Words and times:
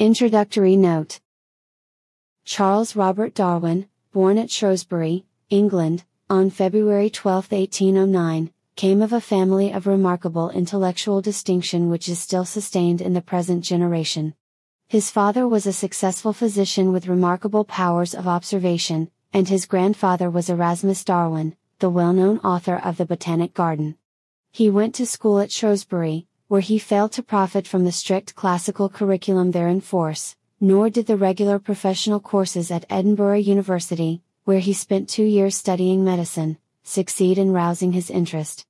Introductory 0.00 0.76
Note 0.76 1.18
Charles 2.44 2.94
Robert 2.94 3.34
Darwin, 3.34 3.88
born 4.12 4.38
at 4.38 4.48
Shrewsbury, 4.48 5.24
England, 5.50 6.04
on 6.30 6.50
February 6.50 7.10
12, 7.10 7.50
1809, 7.50 8.52
came 8.76 9.02
of 9.02 9.12
a 9.12 9.20
family 9.20 9.72
of 9.72 9.88
remarkable 9.88 10.50
intellectual 10.50 11.20
distinction 11.20 11.90
which 11.90 12.08
is 12.08 12.20
still 12.20 12.44
sustained 12.44 13.00
in 13.00 13.12
the 13.12 13.20
present 13.20 13.64
generation. 13.64 14.34
His 14.86 15.10
father 15.10 15.48
was 15.48 15.66
a 15.66 15.72
successful 15.72 16.32
physician 16.32 16.92
with 16.92 17.08
remarkable 17.08 17.64
powers 17.64 18.14
of 18.14 18.28
observation, 18.28 19.10
and 19.32 19.48
his 19.48 19.66
grandfather 19.66 20.30
was 20.30 20.48
Erasmus 20.48 21.02
Darwin, 21.02 21.56
the 21.80 21.90
well 21.90 22.12
known 22.12 22.38
author 22.44 22.76
of 22.76 22.98
the 22.98 23.04
Botanic 23.04 23.52
Garden. 23.52 23.96
He 24.52 24.70
went 24.70 24.94
to 24.94 25.06
school 25.06 25.40
at 25.40 25.50
Shrewsbury, 25.50 26.28
where 26.48 26.62
he 26.62 26.78
failed 26.78 27.12
to 27.12 27.22
profit 27.22 27.66
from 27.66 27.84
the 27.84 27.92
strict 27.92 28.34
classical 28.34 28.88
curriculum 28.88 29.50
there 29.50 29.68
in 29.68 29.80
force, 29.82 30.34
nor 30.60 30.88
did 30.88 31.06
the 31.06 31.16
regular 31.16 31.58
professional 31.58 32.18
courses 32.18 32.70
at 32.70 32.86
Edinburgh 32.88 33.38
University, 33.38 34.22
where 34.44 34.58
he 34.58 34.72
spent 34.72 35.10
two 35.10 35.24
years 35.24 35.54
studying 35.54 36.02
medicine, 36.02 36.56
succeed 36.82 37.36
in 37.36 37.52
rousing 37.52 37.92
his 37.92 38.08
interest. 38.08 38.64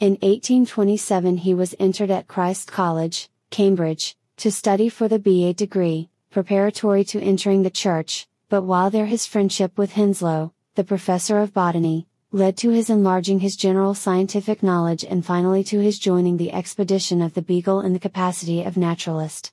In 0.00 0.14
1827 0.14 1.36
he 1.38 1.54
was 1.54 1.76
entered 1.78 2.10
at 2.10 2.26
Christ 2.26 2.72
College, 2.72 3.30
Cambridge, 3.50 4.16
to 4.38 4.50
study 4.50 4.88
for 4.88 5.06
the 5.06 5.20
BA 5.20 5.54
degree, 5.54 6.10
preparatory 6.30 7.04
to 7.04 7.20
entering 7.20 7.62
the 7.62 7.70
church, 7.70 8.26
but 8.48 8.62
while 8.62 8.90
there 8.90 9.06
his 9.06 9.24
friendship 9.24 9.78
with 9.78 9.92
Henslow, 9.92 10.50
the 10.74 10.82
professor 10.82 11.38
of 11.38 11.54
botany, 11.54 12.08
led 12.32 12.56
to 12.56 12.70
his 12.70 12.88
enlarging 12.88 13.40
his 13.40 13.56
general 13.56 13.92
scientific 13.92 14.62
knowledge 14.62 15.04
and 15.04 15.26
finally 15.26 15.64
to 15.64 15.80
his 15.80 15.98
joining 15.98 16.36
the 16.36 16.52
expedition 16.52 17.20
of 17.20 17.34
the 17.34 17.42
Beagle 17.42 17.80
in 17.80 17.92
the 17.92 17.98
capacity 17.98 18.62
of 18.62 18.76
naturalist. 18.76 19.52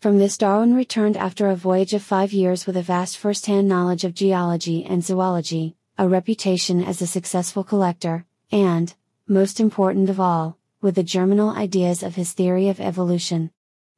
From 0.00 0.18
this 0.18 0.36
Darwin 0.36 0.74
returned 0.74 1.16
after 1.16 1.48
a 1.48 1.54
voyage 1.54 1.94
of 1.94 2.02
five 2.02 2.32
years 2.32 2.66
with 2.66 2.76
a 2.76 2.82
vast 2.82 3.16
first-hand 3.16 3.68
knowledge 3.68 4.02
of 4.02 4.12
geology 4.12 4.84
and 4.84 5.04
zoology, 5.04 5.76
a 5.98 6.08
reputation 6.08 6.82
as 6.82 7.00
a 7.00 7.06
successful 7.06 7.62
collector, 7.62 8.26
and, 8.50 8.94
most 9.28 9.60
important 9.60 10.10
of 10.10 10.18
all, 10.18 10.58
with 10.80 10.96
the 10.96 11.04
germinal 11.04 11.50
ideas 11.50 12.02
of 12.02 12.16
his 12.16 12.32
theory 12.32 12.68
of 12.68 12.80
evolution. 12.80 13.52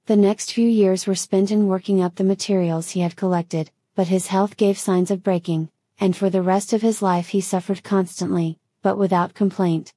The 0.04 0.16
next 0.16 0.52
few 0.52 0.68
years 0.68 1.06
were 1.06 1.14
spent 1.14 1.50
in 1.50 1.66
working 1.66 2.02
up 2.02 2.16
the 2.16 2.24
materials 2.24 2.90
he 2.90 3.00
had 3.00 3.16
collected, 3.16 3.70
but 3.94 4.08
his 4.08 4.26
health 4.26 4.58
gave 4.58 4.78
signs 4.78 5.10
of 5.10 5.22
breaking, 5.22 5.70
and 6.00 6.16
for 6.16 6.30
the 6.30 6.42
rest 6.42 6.72
of 6.72 6.82
his 6.82 7.02
life 7.02 7.28
he 7.28 7.40
suffered 7.40 7.82
constantly, 7.82 8.58
but 8.82 8.98
without 8.98 9.34
complaint. 9.34 9.92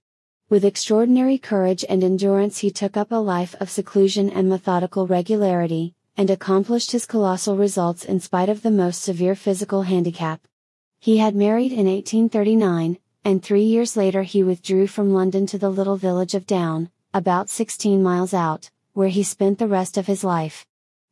With 0.50 0.66
extraordinary 0.66 1.38
courage 1.38 1.86
and 1.88 2.04
endurance 2.04 2.58
he 2.58 2.72
took 2.72 2.98
up 2.98 3.12
a 3.12 3.16
life 3.16 3.56
of 3.60 3.70
seclusion 3.70 4.30
and 4.30 4.50
methodical 4.50 5.08
regularity, 5.08 5.94
and 6.18 6.30
accomplished 6.30 6.92
his 6.92 7.06
colossal 7.06 7.56
results 7.56 8.04
in 8.04 8.20
spite 8.20 8.50
of 8.50 8.62
the 8.62 8.72
most 8.72 9.02
severe 9.02 9.36
physical 9.36 9.84
handicap. 9.84 10.42
He 11.00 11.18
had 11.18 11.36
married 11.36 11.72
in 11.72 11.88
1839, 11.88 12.98
and 13.24 13.42
three 13.42 13.64
years 13.64 13.96
later 13.96 14.24
he 14.24 14.44
withdrew 14.44 14.88
from 14.88 15.14
London 15.14 15.46
to 15.48 15.58
the 15.58 15.70
little 15.70 15.98
village 15.98 16.36
of 16.36 16.46
Down, 16.46 16.90
about 17.14 17.50
16 17.50 18.04
miles 18.04 18.34
out, 18.34 18.70
where 18.94 19.08
he 19.08 19.24
spent 19.24 19.58
the 19.58 19.68
rest 19.68 19.98
of 19.98 20.08
his 20.08 20.24
life. 20.24 20.66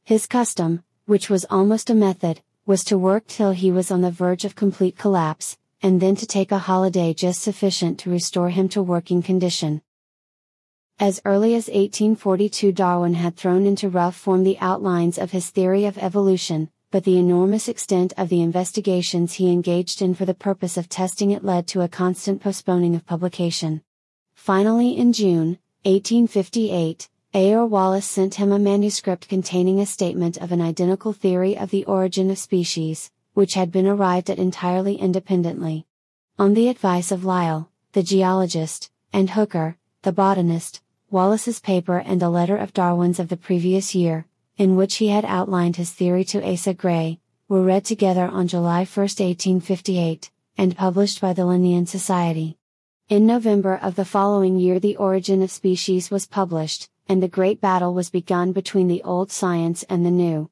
His 0.03 0.27
custom, 0.27 0.83
which 1.05 1.29
was 1.29 1.45
almost 1.49 1.89
a 1.89 1.95
method, 1.95 2.41
was 2.69 2.83
to 2.83 2.99
work 2.99 3.25
till 3.25 3.49
he 3.49 3.71
was 3.71 3.89
on 3.89 4.01
the 4.01 4.11
verge 4.11 4.45
of 4.45 4.55
complete 4.55 4.95
collapse, 4.95 5.57
and 5.81 5.99
then 5.99 6.15
to 6.15 6.27
take 6.27 6.51
a 6.51 6.59
holiday 6.59 7.11
just 7.15 7.41
sufficient 7.41 7.97
to 7.97 8.11
restore 8.11 8.51
him 8.51 8.69
to 8.69 8.79
working 8.79 9.23
condition. 9.23 9.81
As 10.99 11.19
early 11.25 11.55
as 11.55 11.65
1842 11.65 12.71
Darwin 12.71 13.15
had 13.15 13.35
thrown 13.35 13.65
into 13.65 13.89
rough 13.89 14.15
form 14.15 14.43
the 14.43 14.59
outlines 14.59 15.17
of 15.17 15.31
his 15.31 15.49
theory 15.49 15.85
of 15.85 15.97
evolution, 15.97 16.69
but 16.91 17.05
the 17.05 17.17
enormous 17.17 17.67
extent 17.67 18.13
of 18.17 18.29
the 18.29 18.41
investigations 18.43 19.33
he 19.33 19.51
engaged 19.51 19.99
in 19.99 20.13
for 20.13 20.25
the 20.25 20.35
purpose 20.35 20.77
of 20.77 20.87
testing 20.87 21.31
it 21.31 21.43
led 21.43 21.65
to 21.65 21.81
a 21.81 21.87
constant 21.87 22.39
postponing 22.39 22.93
of 22.93 23.03
publication. 23.03 23.81
Finally 24.35 24.95
in 24.95 25.11
June, 25.11 25.57
1858, 25.85 27.09
A.R. 27.31 27.63
Wallace 27.63 28.07
sent 28.07 28.35
him 28.35 28.51
a 28.51 28.57
manuscript 28.57 29.29
containing 29.29 29.79
a 29.79 29.85
statement 29.85 30.35
of 30.37 30.51
an 30.51 30.61
identical 30.61 31.13
theory 31.13 31.55
of 31.55 31.69
the 31.69 31.85
origin 31.85 32.31
of 32.31 32.39
species, 32.39 33.11
which 33.35 33.53
had 33.53 33.71
been 33.71 33.85
arrived 33.85 34.31
at 34.31 34.39
entirely 34.39 34.95
independently. 34.95 35.85
On 36.39 36.55
the 36.55 36.69
advice 36.69 37.11
of 37.11 37.23
Lyell, 37.23 37.69
the 37.91 38.01
geologist, 38.01 38.89
and 39.13 39.29
Hooker, 39.29 39.77
the 40.01 40.11
botanist, 40.11 40.81
Wallace's 41.11 41.59
paper 41.59 41.99
and 41.99 42.23
a 42.23 42.29
letter 42.29 42.57
of 42.57 42.73
Darwin's 42.73 43.19
of 43.19 43.29
the 43.29 43.37
previous 43.37 43.93
year, 43.93 44.25
in 44.57 44.75
which 44.75 44.95
he 44.95 45.09
had 45.09 45.23
outlined 45.25 45.75
his 45.75 45.91
theory 45.91 46.23
to 46.23 46.43
Asa 46.43 46.73
Gray, 46.73 47.19
were 47.47 47.61
read 47.61 47.85
together 47.85 48.25
on 48.25 48.47
July 48.47 48.85
1, 48.85 48.85
1858, 48.85 50.31
and 50.57 50.75
published 50.75 51.21
by 51.21 51.33
the 51.33 51.45
Linnean 51.45 51.87
Society. 51.87 52.57
In 53.07 53.27
November 53.27 53.79
of 53.83 53.95
the 53.95 54.03
following 54.03 54.57
year 54.59 54.79
The 54.79 54.95
Origin 54.95 55.43
of 55.43 55.51
Species 55.51 56.09
was 56.09 56.25
published, 56.25 56.89
and 57.09 57.21
the 57.21 57.27
great 57.27 57.59
battle 57.59 57.93
was 57.93 58.11
begun 58.11 58.53
between 58.53 58.87
the 58.87 59.03
old 59.03 59.31
science 59.31 59.83
and 59.89 60.05
the 60.05 60.11
new. 60.11 60.49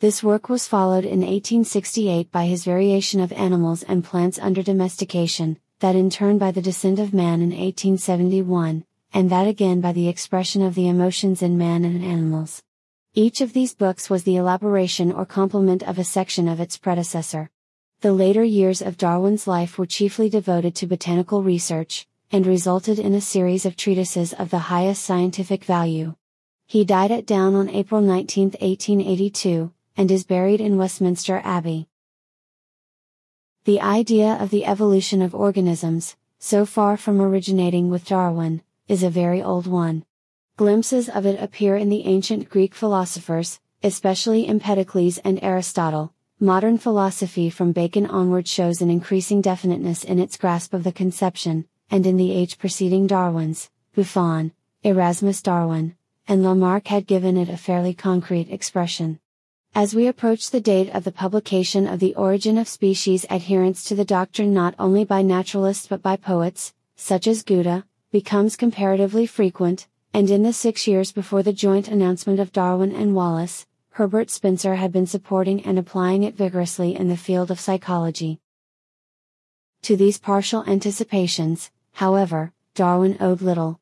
This 0.00 0.22
work 0.22 0.48
was 0.48 0.66
followed 0.66 1.04
in 1.04 1.20
1868 1.20 2.32
by 2.32 2.46
his 2.46 2.64
variation 2.64 3.20
of 3.20 3.32
animals 3.32 3.82
and 3.82 4.02
plants 4.02 4.38
under 4.40 4.62
domestication, 4.62 5.60
that 5.80 5.94
in 5.94 6.08
turn 6.08 6.38
by 6.38 6.50
the 6.50 6.62
descent 6.62 6.98
of 6.98 7.12
man 7.12 7.42
in 7.42 7.50
1871, 7.50 8.84
and 9.12 9.30
that 9.30 9.46
again 9.46 9.80
by 9.80 9.92
the 9.92 10.08
expression 10.08 10.62
of 10.62 10.74
the 10.74 10.88
emotions 10.88 11.42
in 11.42 11.58
man 11.58 11.84
and 11.84 12.02
animals. 12.02 12.62
Each 13.14 13.40
of 13.40 13.52
these 13.52 13.74
books 13.74 14.08
was 14.08 14.24
the 14.24 14.36
elaboration 14.36 15.12
or 15.12 15.26
complement 15.26 15.82
of 15.82 15.98
a 15.98 16.04
section 16.04 16.48
of 16.48 16.58
its 16.58 16.76
predecessor. 16.78 17.50
The 18.00 18.12
later 18.12 18.44
years 18.44 18.80
of 18.80 18.96
Darwin's 18.96 19.46
life 19.46 19.78
were 19.78 19.86
chiefly 19.86 20.30
devoted 20.30 20.74
to 20.76 20.86
botanical 20.86 21.42
research, 21.42 22.07
and 22.30 22.46
resulted 22.46 22.98
in 22.98 23.14
a 23.14 23.20
series 23.20 23.64
of 23.64 23.76
treatises 23.76 24.32
of 24.32 24.50
the 24.50 24.70
highest 24.70 25.02
scientific 25.04 25.64
value. 25.64 26.14
He 26.66 26.84
died 26.84 27.10
at 27.10 27.26
Down 27.26 27.54
on 27.54 27.70
April 27.70 28.00
19, 28.00 28.48
1882, 28.60 29.72
and 29.96 30.10
is 30.10 30.24
buried 30.24 30.60
in 30.60 30.76
Westminster 30.76 31.40
Abbey. 31.42 31.88
The 33.64 33.80
idea 33.80 34.34
of 34.34 34.50
the 34.50 34.66
evolution 34.66 35.22
of 35.22 35.34
organisms, 35.34 36.16
so 36.38 36.66
far 36.66 36.96
from 36.96 37.20
originating 37.20 37.90
with 37.90 38.04
Darwin, 38.04 38.62
is 38.86 39.02
a 39.02 39.10
very 39.10 39.42
old 39.42 39.66
one. 39.66 40.04
Glimpses 40.56 41.08
of 41.08 41.24
it 41.24 41.40
appear 41.40 41.76
in 41.76 41.88
the 41.88 42.04
ancient 42.04 42.48
Greek 42.48 42.74
philosophers, 42.74 43.60
especially 43.82 44.46
Empedocles 44.46 45.18
and 45.18 45.38
Aristotle. 45.42 46.12
Modern 46.40 46.78
philosophy 46.78 47.48
from 47.50 47.72
Bacon 47.72 48.06
onward 48.06 48.46
shows 48.46 48.80
an 48.80 48.90
increasing 48.90 49.40
definiteness 49.40 50.04
in 50.04 50.18
its 50.18 50.36
grasp 50.36 50.74
of 50.74 50.84
the 50.84 50.92
conception, 50.92 51.66
and 51.90 52.06
in 52.06 52.16
the 52.16 52.32
age 52.32 52.58
preceding 52.58 53.06
Darwin's, 53.06 53.70
Buffon, 53.94 54.52
Erasmus 54.82 55.42
Darwin, 55.42 55.96
and 56.26 56.42
Lamarck 56.42 56.88
had 56.88 57.06
given 57.06 57.36
it 57.36 57.48
a 57.48 57.56
fairly 57.56 57.94
concrete 57.94 58.50
expression. 58.50 59.18
As 59.74 59.94
we 59.94 60.06
approach 60.06 60.50
the 60.50 60.60
date 60.60 60.90
of 60.90 61.04
the 61.04 61.12
publication 61.12 61.86
of 61.86 62.00
The 62.00 62.14
Origin 62.14 62.58
of 62.58 62.68
Species, 62.68 63.26
adherence 63.30 63.84
to 63.84 63.94
the 63.94 64.04
doctrine 64.04 64.52
not 64.52 64.74
only 64.78 65.04
by 65.04 65.22
naturalists 65.22 65.86
but 65.86 66.02
by 66.02 66.16
poets, 66.16 66.74
such 66.96 67.26
as 67.26 67.42
Goethe, 67.42 67.84
becomes 68.10 68.56
comparatively 68.56 69.26
frequent, 69.26 69.86
and 70.12 70.30
in 70.30 70.42
the 70.42 70.52
six 70.52 70.86
years 70.86 71.12
before 71.12 71.42
the 71.42 71.52
joint 71.52 71.88
announcement 71.88 72.40
of 72.40 72.52
Darwin 72.52 72.94
and 72.94 73.14
Wallace, 73.14 73.66
Herbert 73.90 74.30
Spencer 74.30 74.76
had 74.76 74.92
been 74.92 75.06
supporting 75.06 75.64
and 75.64 75.78
applying 75.78 76.22
it 76.22 76.34
vigorously 76.34 76.94
in 76.94 77.08
the 77.08 77.16
field 77.16 77.50
of 77.50 77.60
psychology. 77.60 78.40
To 79.82 79.96
these 79.96 80.18
partial 80.18 80.64
anticipations, 80.66 81.70
However, 81.98 82.52
Darwin 82.76 83.16
owed 83.18 83.42
little. 83.42 83.80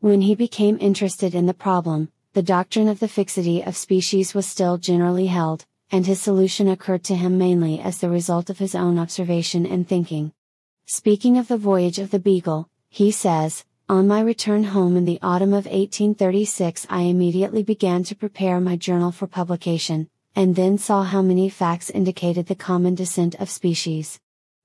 When 0.00 0.22
he 0.22 0.34
became 0.34 0.78
interested 0.80 1.34
in 1.34 1.44
the 1.44 1.52
problem, 1.52 2.10
the 2.32 2.40
doctrine 2.40 2.88
of 2.88 2.98
the 2.98 3.08
fixity 3.08 3.60
of 3.60 3.76
species 3.76 4.32
was 4.32 4.46
still 4.46 4.78
generally 4.78 5.26
held, 5.26 5.66
and 5.90 6.06
his 6.06 6.18
solution 6.18 6.66
occurred 6.68 7.04
to 7.04 7.14
him 7.14 7.36
mainly 7.36 7.78
as 7.78 7.98
the 7.98 8.08
result 8.08 8.48
of 8.48 8.58
his 8.58 8.74
own 8.74 8.98
observation 8.98 9.66
and 9.66 9.86
thinking. 9.86 10.32
Speaking 10.86 11.36
of 11.36 11.48
the 11.48 11.58
voyage 11.58 11.98
of 11.98 12.10
the 12.10 12.18
Beagle, 12.18 12.70
he 12.88 13.10
says, 13.10 13.66
On 13.86 14.08
my 14.08 14.22
return 14.22 14.64
home 14.64 14.96
in 14.96 15.04
the 15.04 15.18
autumn 15.20 15.52
of 15.52 15.66
1836 15.66 16.86
I 16.88 17.02
immediately 17.02 17.62
began 17.62 18.02
to 18.04 18.16
prepare 18.16 18.60
my 18.60 18.76
journal 18.76 19.12
for 19.12 19.26
publication, 19.26 20.08
and 20.34 20.56
then 20.56 20.78
saw 20.78 21.02
how 21.02 21.20
many 21.20 21.50
facts 21.50 21.90
indicated 21.90 22.46
the 22.46 22.54
common 22.54 22.94
descent 22.94 23.34
of 23.34 23.50
species. 23.50 24.18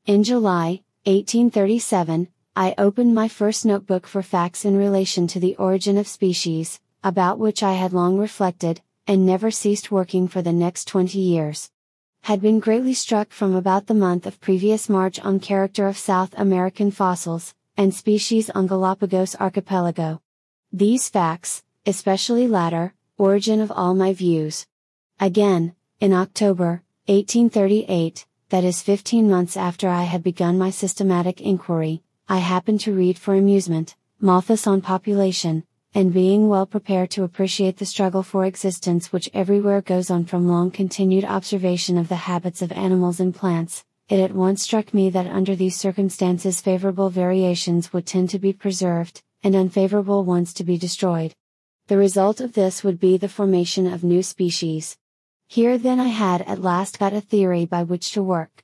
In 0.05 0.23
July, 0.23 0.83
1837, 1.03 2.29
I 2.55 2.75
opened 2.77 3.15
my 3.15 3.29
first 3.29 3.65
notebook 3.65 4.05
for 4.05 4.21
facts 4.21 4.63
in 4.63 4.77
relation 4.77 5.25
to 5.25 5.39
the 5.39 5.55
origin 5.55 5.97
of 5.97 6.07
species, 6.07 6.79
about 7.03 7.39
which 7.39 7.63
I 7.63 7.73
had 7.73 7.93
long 7.93 8.19
reflected, 8.19 8.79
and 9.07 9.25
never 9.25 9.49
ceased 9.49 9.91
working 9.91 10.27
for 10.27 10.43
the 10.43 10.53
next 10.53 10.87
20 10.87 11.17
years. 11.17 11.71
Had 12.21 12.41
been 12.41 12.59
greatly 12.59 12.93
struck 12.93 13.31
from 13.31 13.55
about 13.55 13.87
the 13.87 13.95
month 13.95 14.27
of 14.27 14.39
previous 14.39 14.87
March 14.87 15.19
on 15.21 15.39
character 15.39 15.87
of 15.87 15.97
South 15.97 16.31
American 16.37 16.91
fossils, 16.91 17.55
and 17.75 17.91
species 17.91 18.51
on 18.51 18.67
Galapagos 18.67 19.35
archipelago. 19.39 20.21
These 20.71 21.09
facts, 21.09 21.63
especially 21.87 22.47
latter, 22.47 22.93
origin 23.17 23.61
of 23.61 23.71
all 23.71 23.95
my 23.95 24.13
views. 24.13 24.67
Again, 25.19 25.73
in 25.99 26.13
October, 26.13 26.83
1838, 27.07 28.27
that 28.49 28.63
is 28.63 28.83
15 28.83 29.27
months 29.27 29.57
after 29.57 29.89
I 29.89 30.03
had 30.03 30.21
begun 30.21 30.59
my 30.59 30.69
systematic 30.69 31.41
inquiry, 31.41 32.03
I 32.29 32.37
happened 32.37 32.79
to 32.81 32.93
read 32.93 33.17
for 33.17 33.35
amusement, 33.35 33.97
Malthus 34.21 34.65
on 34.65 34.81
Population, 34.81 35.65
and 35.93 36.13
being 36.13 36.47
well 36.47 36.65
prepared 36.65 37.11
to 37.11 37.23
appreciate 37.23 37.77
the 37.77 37.85
struggle 37.85 38.23
for 38.23 38.45
existence 38.45 39.11
which 39.11 39.29
everywhere 39.33 39.81
goes 39.81 40.09
on 40.09 40.23
from 40.23 40.47
long 40.47 40.71
continued 40.71 41.25
observation 41.25 41.97
of 41.97 42.07
the 42.07 42.15
habits 42.15 42.61
of 42.61 42.71
animals 42.71 43.19
and 43.19 43.35
plants, 43.35 43.83
it 44.07 44.21
at 44.21 44.31
once 44.33 44.63
struck 44.63 44.93
me 44.93 45.09
that 45.09 45.27
under 45.27 45.53
these 45.53 45.75
circumstances 45.75 46.61
favorable 46.61 47.09
variations 47.09 47.91
would 47.91 48.05
tend 48.05 48.29
to 48.29 48.39
be 48.39 48.53
preserved, 48.53 49.21
and 49.43 49.53
unfavorable 49.53 50.23
ones 50.23 50.53
to 50.53 50.63
be 50.63 50.77
destroyed. 50.77 51.35
The 51.87 51.97
result 51.97 52.39
of 52.39 52.53
this 52.53 52.85
would 52.85 53.01
be 53.01 53.17
the 53.17 53.27
formation 53.27 53.85
of 53.85 54.01
new 54.01 54.23
species. 54.23 54.97
Here 55.49 55.77
then 55.77 55.99
I 55.99 56.07
had 56.07 56.41
at 56.43 56.61
last 56.61 56.99
got 56.99 57.11
a 57.11 57.19
theory 57.19 57.65
by 57.65 57.83
which 57.83 58.13
to 58.13 58.23
work. 58.23 58.62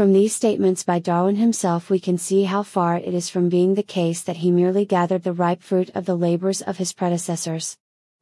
From 0.00 0.14
these 0.14 0.34
statements 0.34 0.82
by 0.82 0.98
Darwin 0.98 1.36
himself 1.36 1.90
we 1.90 2.00
can 2.00 2.16
see 2.16 2.44
how 2.44 2.62
far 2.62 2.96
it 2.96 3.12
is 3.12 3.28
from 3.28 3.50
being 3.50 3.74
the 3.74 3.82
case 3.82 4.22
that 4.22 4.38
he 4.38 4.50
merely 4.50 4.86
gathered 4.86 5.24
the 5.24 5.34
ripe 5.34 5.62
fruit 5.62 5.90
of 5.94 6.06
the 6.06 6.16
labors 6.16 6.62
of 6.62 6.78
his 6.78 6.94
predecessors. 6.94 7.76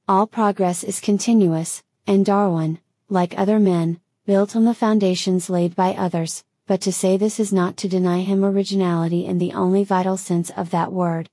All 0.08 0.26
progress 0.26 0.82
is 0.82 0.98
continuous, 0.98 1.84
and 2.04 2.26
Darwin, 2.26 2.80
like 3.08 3.38
other 3.38 3.60
men, 3.60 4.00
built 4.26 4.56
on 4.56 4.64
the 4.64 4.74
foundations 4.74 5.48
laid 5.48 5.76
by 5.76 5.94
others, 5.94 6.42
but 6.66 6.80
to 6.80 6.92
say 6.92 7.16
this 7.16 7.38
is 7.38 7.52
not 7.52 7.76
to 7.76 7.88
deny 7.88 8.22
him 8.22 8.44
originality 8.44 9.24
in 9.24 9.38
the 9.38 9.52
only 9.52 9.84
vital 9.84 10.16
sense 10.16 10.50
of 10.50 10.70
that 10.70 10.92
word. 10.92 11.30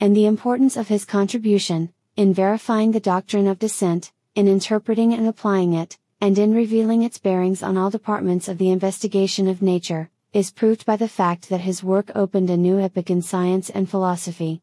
And 0.00 0.16
the 0.16 0.26
importance 0.26 0.76
of 0.76 0.88
his 0.88 1.04
contribution, 1.04 1.92
in 2.16 2.34
verifying 2.34 2.90
the 2.90 2.98
doctrine 2.98 3.46
of 3.46 3.60
descent, 3.60 4.10
in 4.34 4.48
interpreting 4.48 5.14
and 5.14 5.28
applying 5.28 5.72
it, 5.72 5.98
and 6.24 6.38
in 6.38 6.54
revealing 6.54 7.02
its 7.02 7.18
bearings 7.18 7.62
on 7.62 7.76
all 7.76 7.90
departments 7.90 8.48
of 8.48 8.56
the 8.56 8.70
investigation 8.70 9.46
of 9.46 9.60
nature, 9.60 10.08
is 10.32 10.50
proved 10.50 10.86
by 10.86 10.96
the 10.96 11.06
fact 11.06 11.50
that 11.50 11.60
his 11.60 11.84
work 11.84 12.10
opened 12.14 12.48
a 12.48 12.56
new 12.56 12.80
epoch 12.80 13.10
in 13.10 13.20
science 13.20 13.68
and 13.68 13.90
philosophy. 13.90 14.62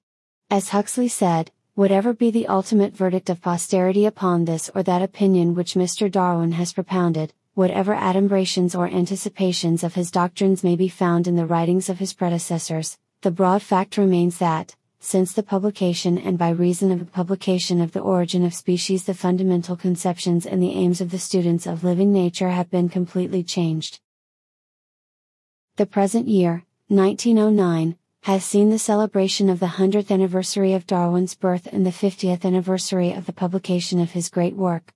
As 0.49 0.69
Huxley 0.69 1.07
said, 1.07 1.51
whatever 1.75 2.13
be 2.13 2.31
the 2.31 2.47
ultimate 2.47 2.97
verdict 2.97 3.29
of 3.29 3.43
posterity 3.43 4.07
upon 4.07 4.45
this 4.45 4.71
or 4.73 4.81
that 4.81 5.03
opinion 5.03 5.53
which 5.53 5.75
Mr. 5.75 6.09
Darwin 6.09 6.53
has 6.53 6.73
propounded, 6.73 7.31
whatever 7.53 7.93
adumbrations 7.93 8.75
or 8.75 8.87
anticipations 8.87 9.83
of 9.83 9.93
his 9.93 10.09
doctrines 10.09 10.63
may 10.63 10.75
be 10.75 10.89
found 10.89 11.27
in 11.27 11.35
the 11.35 11.45
writings 11.45 11.89
of 11.89 11.99
his 11.99 12.11
predecessors, 12.11 12.97
the 13.21 13.29
broad 13.29 13.61
fact 13.61 13.99
remains 13.99 14.39
that, 14.39 14.75
since 15.03 15.33
the 15.33 15.41
publication 15.41 16.15
and 16.19 16.37
by 16.37 16.51
reason 16.51 16.91
of 16.91 16.99
the 16.99 17.05
publication 17.05 17.81
of 17.81 17.91
The 17.91 17.99
Origin 17.99 18.45
of 18.45 18.53
Species 18.53 19.05
the 19.05 19.15
fundamental 19.15 19.75
conceptions 19.75 20.45
and 20.45 20.61
the 20.61 20.73
aims 20.73 21.01
of 21.01 21.09
the 21.09 21.17
students 21.17 21.65
of 21.65 21.83
living 21.83 22.13
nature 22.13 22.49
have 22.49 22.69
been 22.69 22.87
completely 22.87 23.43
changed. 23.43 23.99
The 25.77 25.87
present 25.87 26.27
year, 26.27 26.65
1909, 26.89 27.97
has 28.25 28.45
seen 28.45 28.69
the 28.69 28.77
celebration 28.77 29.49
of 29.49 29.59
the 29.59 29.65
100th 29.65 30.11
anniversary 30.11 30.73
of 30.73 30.85
Darwin's 30.85 31.33
birth 31.33 31.67
and 31.71 31.83
the 31.83 31.89
50th 31.89 32.45
anniversary 32.45 33.11
of 33.11 33.25
the 33.25 33.33
publication 33.33 33.99
of 33.99 34.11
his 34.11 34.29
great 34.29 34.55
work. 34.55 34.93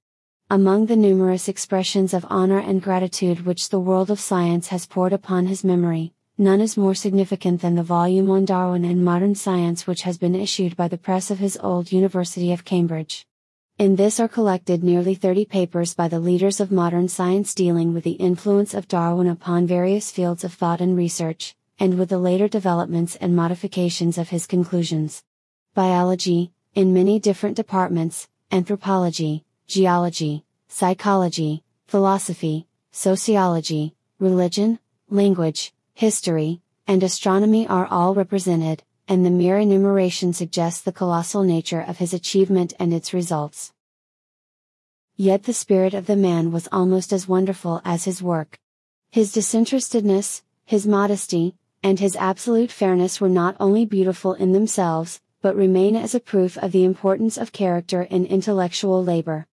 Among 0.51 0.85
the 0.85 0.95
numerous 0.95 1.49
expressions 1.49 2.13
of 2.13 2.27
honor 2.29 2.59
and 2.59 2.79
gratitude 2.79 3.47
which 3.47 3.69
the 3.69 3.79
world 3.79 4.11
of 4.11 4.19
science 4.19 4.67
has 4.67 4.85
poured 4.85 5.13
upon 5.13 5.47
his 5.47 5.63
memory, 5.63 6.13
none 6.37 6.59
is 6.59 6.75
more 6.75 6.93
significant 6.93 7.61
than 7.61 7.75
the 7.75 7.83
volume 7.83 8.29
on 8.29 8.43
Darwin 8.43 8.83
and 8.83 9.05
modern 9.05 9.35
science 9.35 9.87
which 9.87 10.01
has 10.01 10.17
been 10.17 10.35
issued 10.35 10.75
by 10.75 10.87
the 10.87 10.97
press 10.97 11.31
of 11.31 11.39
his 11.39 11.57
old 11.61 11.91
University 11.91 12.51
of 12.51 12.65
Cambridge. 12.65 13.25
In 13.77 13.95
this 13.95 14.19
are 14.19 14.27
collected 14.27 14.83
nearly 14.83 15.15
30 15.15 15.45
papers 15.45 15.93
by 15.93 16.07
the 16.07 16.19
leaders 16.19 16.59
of 16.59 16.71
modern 16.71 17.07
science 17.07 17.53
dealing 17.53 17.93
with 17.93 18.03
the 18.03 18.11
influence 18.11 18.73
of 18.73 18.87
Darwin 18.87 19.27
upon 19.27 19.67
various 19.67 20.11
fields 20.11 20.43
of 20.43 20.53
thought 20.53 20.81
and 20.81 20.97
research, 20.97 21.55
and 21.79 21.97
with 21.97 22.09
the 22.09 22.17
later 22.17 22.47
developments 22.47 23.15
and 23.17 23.35
modifications 23.35 24.17
of 24.17 24.29
his 24.29 24.47
conclusions. 24.47 25.23
Biology, 25.73 26.51
in 26.73 26.93
many 26.93 27.19
different 27.19 27.55
departments, 27.55 28.27
anthropology, 28.51 29.43
geology, 29.67 30.45
psychology, 30.67 31.63
philosophy, 31.85 32.67
sociology, 32.91 33.93
religion, 34.19 34.79
language, 35.09 35.73
history, 35.95 36.61
and 36.85 37.01
astronomy 37.01 37.65
are 37.65 37.87
all 37.87 38.13
represented, 38.13 38.83
and 39.07 39.25
the 39.25 39.29
mere 39.29 39.57
enumeration 39.57 40.33
suggests 40.33 40.81
the 40.81 40.91
colossal 40.91 41.41
nature 41.41 41.79
of 41.79 41.99
his 41.99 42.13
achievement 42.13 42.73
and 42.77 42.93
its 42.93 43.13
results. 43.13 43.71
Yet 45.15 45.43
the 45.43 45.53
spirit 45.53 45.93
of 45.93 46.05
the 46.05 46.17
man 46.17 46.51
was 46.51 46.67
almost 46.69 47.13
as 47.13 47.29
wonderful 47.29 47.81
as 47.85 48.03
his 48.03 48.21
work. 48.21 48.59
His 49.09 49.31
disinterestedness, 49.31 50.43
his 50.65 50.85
modesty, 50.85 51.55
and 51.81 51.97
his 51.97 52.17
absolute 52.17 52.71
fairness 52.71 53.21
were 53.21 53.29
not 53.29 53.55
only 53.57 53.85
beautiful 53.85 54.33
in 54.33 54.51
themselves, 54.51 55.21
but 55.41 55.55
remain 55.55 55.95
as 55.95 56.13
a 56.13 56.19
proof 56.19 56.57
of 56.57 56.73
the 56.73 56.83
importance 56.83 57.37
of 57.37 57.53
character 57.53 58.01
in 58.01 58.25
intellectual 58.25 59.01
labor. 59.01 59.47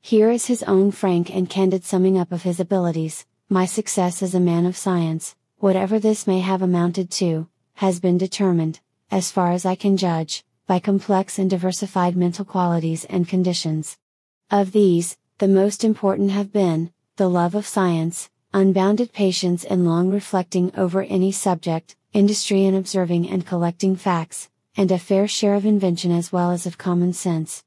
Here 0.00 0.30
is 0.30 0.46
his 0.46 0.62
own 0.62 0.92
frank 0.92 1.34
and 1.34 1.50
candid 1.50 1.84
summing 1.84 2.16
up 2.16 2.30
of 2.30 2.42
his 2.42 2.60
abilities 2.60 3.26
My 3.50 3.64
success 3.64 4.22
as 4.22 4.34
a 4.34 4.40
man 4.40 4.66
of 4.66 4.76
science, 4.76 5.34
whatever 5.58 5.98
this 5.98 6.26
may 6.26 6.40
have 6.40 6.62
amounted 6.62 7.10
to, 7.10 7.48
has 7.74 7.98
been 7.98 8.16
determined, 8.16 8.80
as 9.10 9.32
far 9.32 9.50
as 9.50 9.66
I 9.66 9.74
can 9.74 9.96
judge, 9.96 10.44
by 10.66 10.78
complex 10.78 11.38
and 11.38 11.50
diversified 11.50 12.16
mental 12.16 12.44
qualities 12.44 13.04
and 13.06 13.26
conditions. 13.26 13.98
Of 14.50 14.72
these, 14.72 15.16
the 15.38 15.48
most 15.48 15.82
important 15.82 16.30
have 16.30 16.52
been, 16.52 16.92
the 17.16 17.28
love 17.28 17.54
of 17.54 17.66
science, 17.66 18.30
unbounded 18.54 19.12
patience 19.12 19.64
in 19.64 19.84
long 19.84 20.10
reflecting 20.10 20.72
over 20.76 21.02
any 21.02 21.32
subject, 21.32 21.96
industry 22.12 22.64
in 22.64 22.74
observing 22.74 23.28
and 23.28 23.44
collecting 23.44 23.96
facts, 23.96 24.48
and 24.76 24.92
a 24.92 24.98
fair 24.98 25.26
share 25.26 25.54
of 25.54 25.66
invention 25.66 26.12
as 26.12 26.32
well 26.32 26.52
as 26.52 26.66
of 26.66 26.78
common 26.78 27.12
sense. 27.12 27.64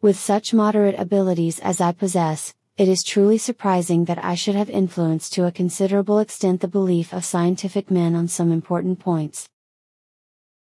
With 0.00 0.18
such 0.18 0.54
moderate 0.54 0.98
abilities 0.98 1.58
as 1.58 1.80
I 1.80 1.92
possess, 1.92 2.54
it 2.78 2.88
is 2.88 3.04
truly 3.04 3.36
surprising 3.36 4.06
that 4.06 4.24
I 4.24 4.34
should 4.34 4.54
have 4.54 4.70
influenced 4.70 5.34
to 5.34 5.44
a 5.44 5.52
considerable 5.52 6.18
extent 6.18 6.62
the 6.62 6.68
belief 6.68 7.12
of 7.12 7.22
scientific 7.22 7.90
men 7.90 8.14
on 8.14 8.28
some 8.28 8.50
important 8.50 8.98
points. 8.98 9.46